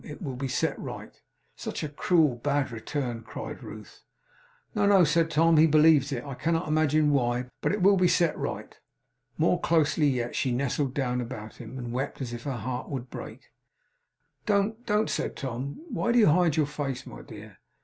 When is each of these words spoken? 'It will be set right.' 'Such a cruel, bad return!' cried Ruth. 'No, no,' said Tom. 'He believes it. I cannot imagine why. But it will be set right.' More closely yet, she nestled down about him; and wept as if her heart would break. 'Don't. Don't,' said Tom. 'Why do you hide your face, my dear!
'It 0.03 0.19
will 0.19 0.35
be 0.35 0.47
set 0.47 0.79
right.' 0.79 1.21
'Such 1.55 1.83
a 1.83 1.87
cruel, 1.89 2.33
bad 2.37 2.71
return!' 2.71 3.21
cried 3.21 3.61
Ruth. 3.61 4.01
'No, 4.73 4.87
no,' 4.87 5.03
said 5.03 5.29
Tom. 5.29 5.57
'He 5.57 5.67
believes 5.67 6.11
it. 6.11 6.23
I 6.25 6.33
cannot 6.33 6.67
imagine 6.67 7.11
why. 7.11 7.51
But 7.61 7.71
it 7.71 7.83
will 7.83 7.97
be 7.97 8.07
set 8.07 8.35
right.' 8.35 8.79
More 9.37 9.59
closely 9.59 10.07
yet, 10.07 10.35
she 10.35 10.51
nestled 10.53 10.95
down 10.95 11.21
about 11.21 11.57
him; 11.57 11.77
and 11.77 11.93
wept 11.93 12.19
as 12.19 12.33
if 12.33 12.45
her 12.45 12.57
heart 12.57 12.89
would 12.89 13.11
break. 13.11 13.51
'Don't. 14.47 14.87
Don't,' 14.87 15.07
said 15.07 15.35
Tom. 15.35 15.79
'Why 15.89 16.11
do 16.11 16.17
you 16.17 16.29
hide 16.29 16.55
your 16.57 16.65
face, 16.65 17.05
my 17.05 17.21
dear! 17.21 17.59